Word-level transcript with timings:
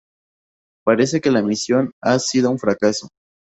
Parece 0.83 1.21
que 1.21 1.29
la 1.29 1.43
misión 1.43 1.91
ha 2.01 2.17
sido 2.17 2.49
un 2.49 2.57
fracaso. 2.57 3.09